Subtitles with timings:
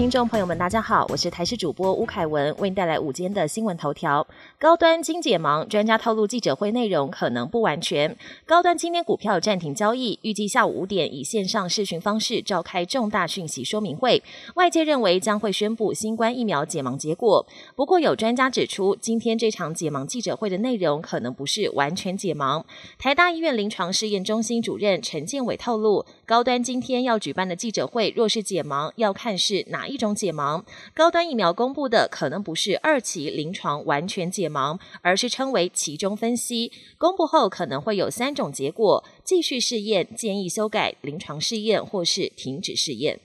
[0.00, 4.26] 听众朋友们，大家好，我是台视主播吴凯文，为您带来午间的新闻头条。
[4.58, 8.16] 高端精解盲，专家透露记者会内容可能不完全。
[8.46, 14.22] 高端今天股票暂停交易，预计下午五点以线上视讯方式召开重大讯息说明会，
[14.54, 17.46] 外界认为将会宣布新冠疫苗解盲结果。
[17.76, 22.64] 不过有专家指出，今天这场解盲记者会的内容可能不是完全解盲。
[22.98, 29.89] 台大医院临床试验中心主任陈建伟透露，高端今天要举办的记者会若是解盲，要看是哪。
[29.90, 36.72] 一种解盲，高端疫苗公布的可能不是二期临床完全解盲，而是称为其中分析。
[36.96, 43.20] 公布后可能会有三种结果：继续试验、建议修改临床试验，或是停止试验。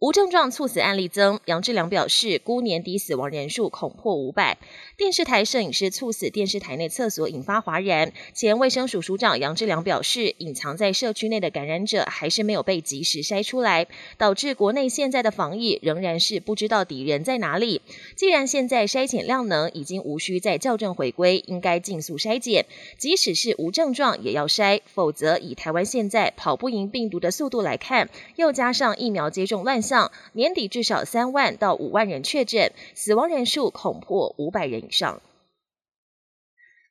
[0.00, 4.56] 无症状猝死案例增，杨志良表示，估年底死亡人数恐破五百。
[4.96, 8.10] 电视台摄影师猝死电视台内厕所，引发哗然。
[8.32, 17.82] 前卫生署署长杨志良表示，隐藏在社区内的感染者还是没有被及时筛出来，导致国内现在的防疫仍然是不知道敌人在哪里。
[18.16, 22.64] 既然现在筛检量能已经无需再校正回归，应该尽速筛检，
[22.96, 29.89] 即使是无症状也要筛，否则以台湾现在跑不赢病毒的速度来看，又加上疫苗接种乱。
[30.32, 35.22] 年底至少三万到五万人确诊，死亡人数恐破五百人以上。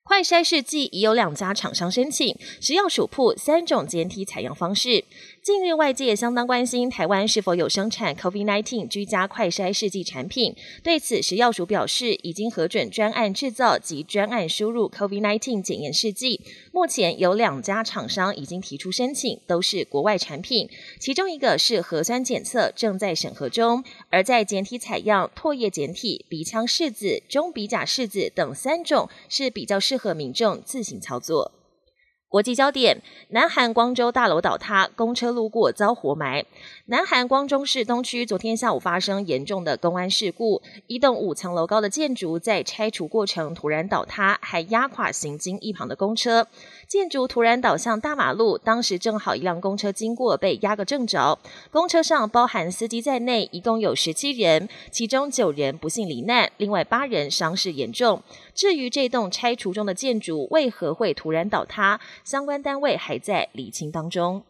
[0.04, 5.06] 快筛试剂已有两家厂商申请，食药署铺三种简体采样方式。
[5.50, 10.56] 近日，外界相当关心台湾是否有生产 COVID-19 居家快筛试剂产品。
[10.84, 16.40] 对此，食药署表示，已经核准专案制造及专案输入 COVID-19 检验试剂。
[16.72, 20.70] 目前有两家厂商已经提出申请，都是国外产品。
[21.00, 31.54] 其中一个是核酸检测，正在审核中；而在简体采样、唾液检体、鼻腔拭子、中鼻甲拭子等三种，是比较适合民众自行操作。
[32.30, 36.46] 国际焦点：南韩光州大楼倒塌，公车路过遭活埋。
[36.86, 46.48] 南韩光中市东区昨天下午发生严重的公安事故，一栋五层楼高的建筑在拆除过程突然倒塌，还压垮行经一旁的公车。
[46.88, 51.40] 建筑突然倒向大马路，当时正好一辆公车经过，被压个正着。
[51.72, 58.22] 公车上包含司机在内，一共有十七人，其中九人不幸罹难，另外八人伤势严重。
[58.54, 64.44] 至于这栋拆除中的建筑为何会突然倒塌，相关单位还在厘清当中。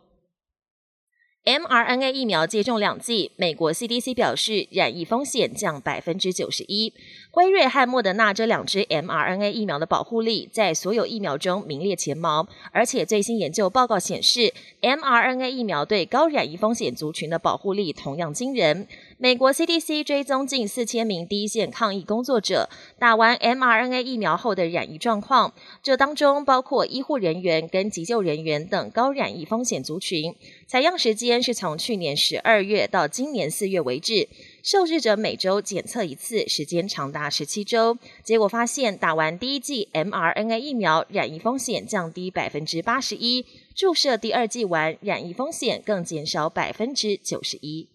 [1.45, 6.94] mRNA 疫苗接种两剂，美国 CDC 表示染疫风险降百分之九十一。
[7.31, 18.89] 辉瑞和莫德纳这两支 mRNA 疫苗的保护力在所有疫苗中名列前茅，而且最新研究报告显示，mRNA 疫苗对高染疫风险族群的保护力同样惊人。
[19.22, 25.53] 美国 CDC 追踪近四千名第一线抗疫工作者打完 mRNA 疫苗后的染疫状况，
[25.84, 30.34] 这当中包括医护人员跟急救人员等高染疫风险族群。
[30.68, 34.30] 采样时间是从去年十二月到今年四月为止，
[34.63, 37.97] 受试者每周检测一次，时间长达十七周。
[38.24, 43.44] 结果发现，打完第一剂 mRNA 疫苗，染疫风险降低百分之八十一；
[43.75, 47.90] 注射第二剂完，染疫风险更减少百分之九十一。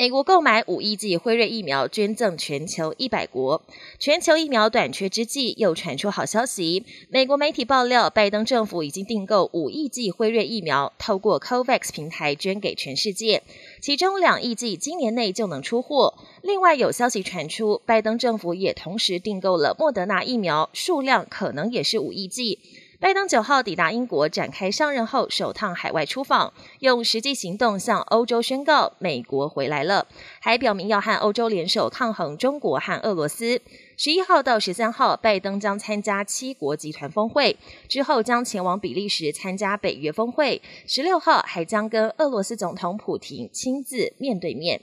[0.00, 3.60] 美国购买五亿剂辉瑞疫苗，捐赠全球一百国。
[3.98, 6.86] 全球疫苗短缺之际，又传出好消息。
[7.10, 13.42] 美国媒体爆料，拜登政府已经订购五亿剂辉瑞疫苗，透过 COVAX 平台捐给全世界。
[13.82, 16.14] 其中两亿剂今年内就能出货。
[16.40, 22.58] 另外有消息传出，拜登政府也同时订购了莫德纳疫苗，数量可能也是五亿剂。
[23.00, 30.06] 拜登九号抵达英国，展开上任后首趟海外出访，用实际行动向欧洲宣告美国回来了，
[30.38, 33.62] 还表明要和欧洲联手抗衡中国和俄罗斯。
[33.96, 37.56] 十一号到十三号，拜登将参加七国集团峰会，
[37.88, 40.60] 之后将前往比利时参加北约峰会。
[40.86, 44.82] 十六号还将跟俄罗斯总统普京亲自面对面。